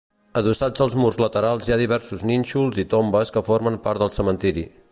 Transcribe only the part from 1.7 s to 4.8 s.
ha diversos nínxols i tombes que formen part del cementiri.